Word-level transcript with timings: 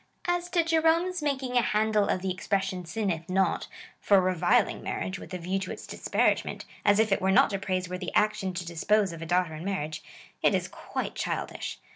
As 0.25 0.49
to 0.49 0.63
Jerome's 0.63 1.21
making 1.21 1.57
a 1.57 1.61
handle 1.61 2.07
of 2.07 2.23
the 2.23 2.31
expression 2.31 2.85
sinneth 2.85 3.29
not, 3.29 3.67
for 3.99 4.19
reviling 4.19 4.81
marriage, 4.81 5.19
with 5.19 5.31
a 5.31 5.37
view 5.37 5.59
to 5.59 5.71
its 5.71 5.85
disparagement, 5.85 6.65
as 6.83 6.97
if 6.97 7.11
it 7.11 7.21
were 7.21 7.29
not 7.29 7.53
a 7.53 7.59
praiseworthy 7.59 8.11
action 8.15 8.51
to 8.55 8.65
dispose 8.65 9.11
of 9.13 9.21
a 9.21 9.27
daughter 9.27 9.53
in 9.53 9.63
marriage, 9.63 10.01
it 10.41 10.55
is 10.55 10.67
quite 10.67 11.13
childish. 11.13 11.77